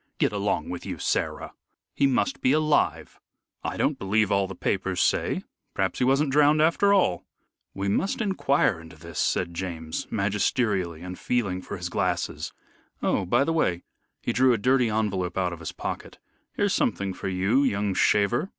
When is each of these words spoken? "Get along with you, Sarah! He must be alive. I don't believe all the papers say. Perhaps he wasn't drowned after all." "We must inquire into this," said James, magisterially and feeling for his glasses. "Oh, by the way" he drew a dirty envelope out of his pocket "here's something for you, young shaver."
"Get 0.17 0.31
along 0.33 0.69
with 0.69 0.83
you, 0.83 0.97
Sarah! 0.97 1.53
He 1.93 2.07
must 2.07 2.41
be 2.41 2.53
alive. 2.53 3.19
I 3.63 3.77
don't 3.77 3.99
believe 3.99 4.31
all 4.31 4.47
the 4.47 4.55
papers 4.55 4.99
say. 4.99 5.43
Perhaps 5.75 5.99
he 5.99 6.05
wasn't 6.05 6.31
drowned 6.31 6.59
after 6.59 6.91
all." 6.91 7.23
"We 7.75 7.87
must 7.87 8.19
inquire 8.19 8.79
into 8.81 8.95
this," 8.95 9.19
said 9.19 9.53
James, 9.53 10.07
magisterially 10.09 11.03
and 11.03 11.19
feeling 11.19 11.61
for 11.61 11.77
his 11.77 11.89
glasses. 11.89 12.51
"Oh, 13.03 13.27
by 13.27 13.43
the 13.43 13.53
way" 13.53 13.83
he 14.23 14.33
drew 14.33 14.53
a 14.53 14.57
dirty 14.57 14.89
envelope 14.89 15.37
out 15.37 15.53
of 15.53 15.59
his 15.59 15.71
pocket 15.71 16.17
"here's 16.53 16.73
something 16.73 17.13
for 17.13 17.27
you, 17.29 17.61
young 17.61 17.93
shaver." 17.93 18.49